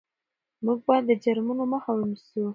موږ 0.65 0.79
باید 0.87 1.03
د 1.07 1.11
جرمونو 1.23 1.63
مخه 1.73 1.91
ونیسو. 1.95 2.43